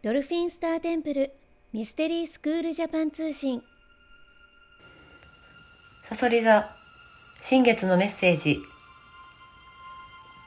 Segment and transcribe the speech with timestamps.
[0.00, 1.32] ドルフィンスターテンプル
[1.72, 3.64] ミステリースクールジャパン通信。
[6.08, 6.70] さそり座
[7.40, 8.60] 新月のメッセージ。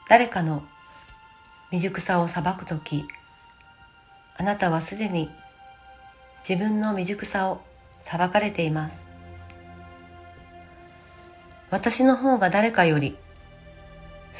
[0.07, 0.63] 誰かの
[1.69, 3.03] 未熟さを裁くとき
[4.37, 5.29] あなたはすでに
[6.47, 7.59] 自分の未熟さを
[8.05, 8.95] 裁かれています。
[11.71, 13.17] 私の方が誰かより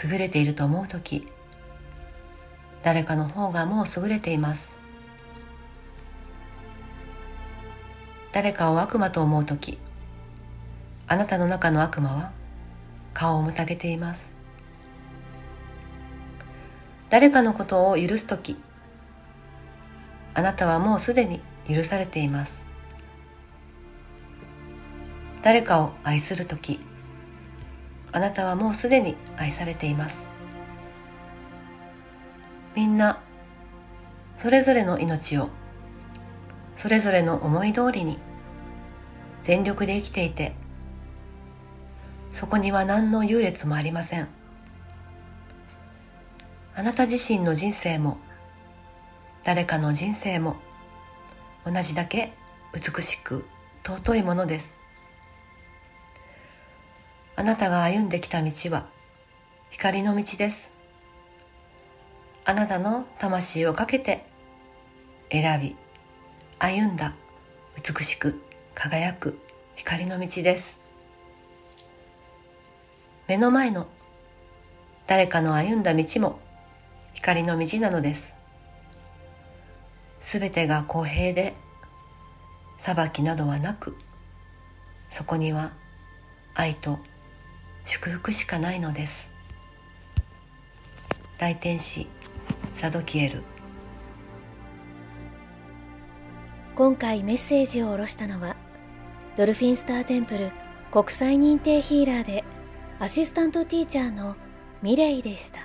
[0.10, 1.28] 優れていると思うとき
[2.82, 4.80] 誰かの方がもう優れています。
[8.32, 9.78] 誰かを悪魔と思うとき
[11.08, 12.32] あなたの中の悪魔は
[13.14, 14.32] 顔をむたげています。
[17.10, 18.56] 誰かのことを許すとき
[20.34, 22.54] あなたはもうすでに許されています。
[25.42, 26.80] 誰かを愛するとき
[28.14, 30.30] あなたはもうすでに愛されています。
[32.76, 33.22] みんな
[34.42, 35.50] それぞれの命を
[36.82, 38.18] それぞれの思い通りに
[39.44, 40.56] 全力で生きていて
[42.34, 44.28] そこには何の優劣もありません。
[46.74, 48.18] あなた自身の人生も
[49.44, 50.56] 誰かの人生も
[51.66, 52.34] 同じだけ
[52.74, 53.46] 美しく
[53.86, 54.78] 尊いものです。
[57.36, 58.88] あなたが歩んできた道は
[59.70, 60.72] 光の道です。
[62.46, 64.26] あなたの魂をかけて
[65.30, 65.76] 選び
[66.64, 67.16] 歩んだ
[67.76, 68.40] 美しく
[68.76, 69.40] 輝く
[69.74, 70.78] 光の道です。
[73.28, 73.88] 目の前の
[75.08, 76.40] 誰かの歩んだ道も
[77.16, 78.32] 光の道なのです。
[80.22, 81.56] すべてが公平で
[82.82, 83.98] 裁きなどはなく
[85.10, 85.72] そこには
[86.54, 87.00] 愛と
[87.86, 89.28] 祝福しかないのです。
[91.40, 92.08] 大天使
[92.76, 93.61] サドキエル。
[96.82, 98.56] 今回メッセージを下ろしたのは
[99.36, 100.52] ドルフィンスターテンプル
[100.90, 102.44] 国際認定ヒーラーで
[102.98, 104.36] アシスタントティーチャーの
[104.82, 105.60] ミレイでした。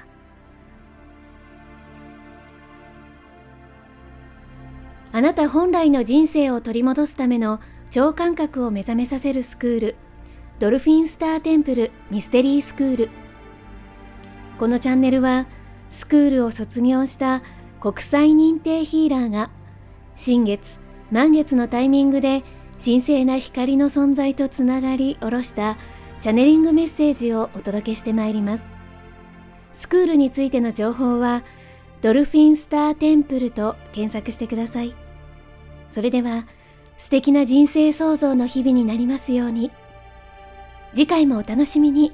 [5.10, 7.60] あなた本来の人生を取り戻すための
[7.90, 9.96] 超感覚を目覚めさせるスクール
[10.58, 13.10] ドルフィンスターテンプルミステリースクール。
[14.58, 15.46] このチャンネルは
[15.88, 17.42] スクールを卒業した
[17.80, 19.48] 国際認定ヒーラーが
[20.14, 22.42] 新月満月のタイミングで
[22.82, 25.78] 神聖な光の存在とつながり下ろした
[26.20, 28.70] チャネリングメッセージをお届けしてまいります。
[29.72, 31.42] スクールについての情報は
[32.02, 34.94] ドルフィンスターテンプルと検索してください。
[35.90, 36.46] それでは
[36.98, 39.70] 素敵な人生創造の日々になりますように。
[40.92, 42.12] 次回もお楽しみに。